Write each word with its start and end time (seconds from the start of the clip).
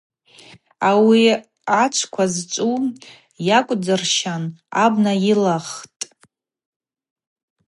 Ауи 0.89 1.23
ачвква 1.83 2.25
зчӏву 2.33 2.79
йакӏвдзырщан 3.47 4.43
абна 4.83 5.13
йылаххтӏ. 5.25 6.03